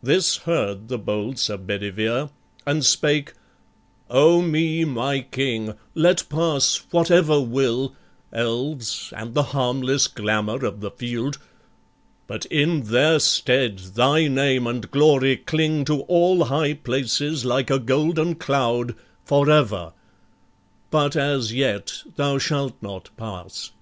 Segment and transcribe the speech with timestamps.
[0.00, 2.30] This heard the bold Sir Bedivere
[2.64, 3.32] and spake:
[4.08, 7.96] "O me, my King, let pass whatever will,
[8.32, 11.38] Elves, and the harmless glamour of the field;
[12.28, 17.80] But in their stead thy name and glory cling To all high places like a
[17.80, 18.94] golden cloud
[19.24, 19.94] For ever:
[20.92, 23.72] but as yet thou shalt not pass.